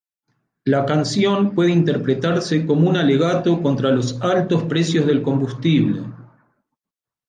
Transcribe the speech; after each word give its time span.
La 0.63 0.83
canción 0.87 1.53
puede 1.53 1.69
interpretarse 1.73 2.65
como 2.65 2.89
un 2.89 2.97
alegato 2.97 3.61
contra 3.61 3.91
los 3.91 4.19
altos 4.19 4.63
precios 4.63 5.05
del 5.05 5.21
combustible. 5.21 6.01